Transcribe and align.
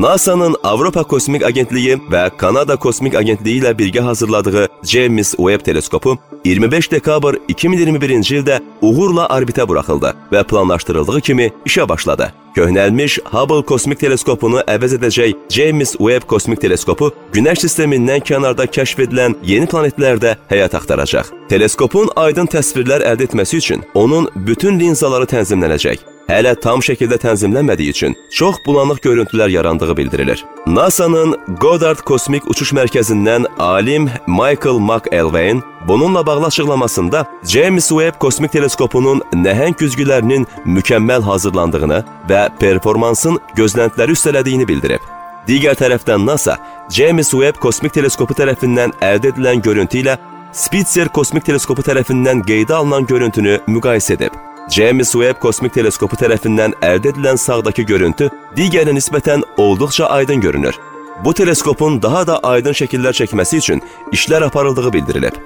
NASA'nın 0.00 0.56
Avropa 0.62 1.02
Kosmik 1.04 1.44
Agentliyi 1.46 1.96
və 2.10 2.30
Kanada 2.36 2.74
Kosmik 2.76 3.14
Agentliyi 3.14 3.60
ilə 3.60 3.70
birgə 3.78 4.00
hazırladığı 4.02 4.66
James 4.82 5.30
Webb 5.30 5.64
teleskopu 5.64 6.16
25 6.44 6.90
dekabr 6.90 7.36
2021-ci 7.48 8.40
ildə 8.40 8.56
uğurla 8.82 9.28
orbitə 9.30 9.68
buraxıldı 9.68 10.10
və 10.32 10.42
planlaşdırıldığı 10.50 11.20
kimi 11.20 11.46
işə 11.66 11.88
başladı. 11.88 12.32
Köhnəlmiş 12.56 13.20
Hubble 13.30 13.62
kosmik 13.62 14.00
teleskopunu 14.00 14.64
əvəz 14.66 14.96
edəcək 14.98 15.36
James 15.50 15.92
Webb 15.92 16.26
kosmik 16.26 16.60
teleskopu 16.60 17.12
Günəş 17.32 17.62
sistemindən 17.62 18.24
kənarda 18.26 18.66
kəşf 18.66 19.04
edilən 19.06 19.36
yeni 19.46 19.70
planetlərdə 19.70 20.34
həyat 20.50 20.74
axtaracaq. 20.74 21.30
Teleskopun 21.48 22.10
aydın 22.16 22.50
təsvirlər 22.50 23.06
əldə 23.12 23.30
etməsi 23.30 23.62
üçün 23.62 23.86
onun 23.94 24.26
bütün 24.34 24.80
linzaları 24.80 25.30
tənzimlənəcək. 25.36 26.13
Hələ 26.24 26.54
tam 26.56 26.80
şəkildə 26.80 27.18
tənzimlənmədiyi 27.20 27.92
üçün 27.92 28.14
çox 28.32 28.56
bulanıq 28.66 29.02
görüntülər 29.04 29.50
yarandığı 29.50 29.96
bildirilir. 29.96 30.44
NASA-nın 30.66 31.36
Goddard 31.60 32.00
Kosmik 32.08 32.46
Uçuş 32.50 32.72
Mərkəzindən 32.72 33.44
alim 33.58 34.08
Michael 34.26 34.78
McElwain 34.80 35.62
bununla 35.88 36.26
bağlı 36.26 36.46
açıqlamasında 36.46 37.26
James 37.44 37.88
Webb 37.88 38.18
kosmik 38.18 38.52
teleskopunun 38.52 39.20
nəhəng 39.32 39.76
güzgülərinin 39.76 40.46
mükəmməl 40.64 41.22
hazırlandığını 41.22 42.00
və 42.28 42.46
performansın 42.60 43.36
gözləntiləri 43.56 44.16
üstələdiyini 44.16 44.68
bildirib. 44.68 45.04
Digər 45.48 45.76
tərəfdən 45.76 46.24
NASA 46.24 46.56
James 46.90 47.30
Webb 47.36 47.60
kosmik 47.60 47.92
teleskopu 47.92 48.32
tərəfindən 48.40 48.96
əldə 49.04 49.34
edilən 49.34 49.60
görüntü 49.60 50.00
ilə 50.00 50.16
Spitzer 50.54 51.08
kosmik 51.12 51.44
teleskopu 51.44 51.84
tərəfindən 51.84 52.40
qeydə 52.48 52.80
alınan 52.80 53.04
görüntünü 53.06 53.60
müqayisə 53.68 54.16
edib. 54.16 54.53
James 54.70 55.12
Webb 55.12 55.40
kosmik 55.42 55.74
teleskopu 55.76 56.16
tərəfindən 56.16 56.72
əldə 56.82 57.12
edilən 57.12 57.36
sağdakı 57.40 57.84
görüntü 57.84 58.30
digərinə 58.56 58.94
nisbətən 58.96 59.42
olduqca 59.60 60.06
aydın 60.06 60.40
görünür. 60.40 60.78
Bu 61.24 61.34
teleskopun 61.34 62.02
daha 62.02 62.26
da 62.26 62.38
aydın 62.38 62.72
şəkillər 62.72 63.12
çəkməsi 63.18 63.60
üçün 63.60 63.82
işlər 64.12 64.44
aparıldığı 64.44 64.92
bildirilib. 64.92 65.36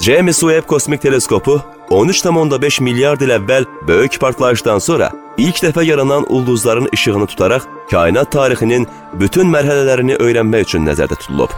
James 0.00 0.40
Webb 0.40 0.66
kosmik 0.66 1.02
teleskopu 1.02 1.60
13,5 1.90 2.82
milyard 2.82 3.20
il 3.20 3.34
əvvəl 3.34 3.66
böyük 3.88 4.20
partlayışdan 4.20 4.78
sonra 4.78 5.10
ilk 5.36 5.58
dəfə 5.64 5.84
yaranan 5.84 6.24
ulduzların 6.28 6.88
işığını 6.92 7.26
tutaraq 7.26 7.66
kainat 7.90 8.32
tarixinin 8.32 8.86
bütün 9.20 9.50
mərhələlərini 9.50 10.20
öyrənmək 10.22 10.70
üçün 10.70 10.86
nəzərdə 10.86 11.18
tutulub. 11.18 11.50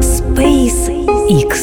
Space 0.00 0.88
X 1.28 1.61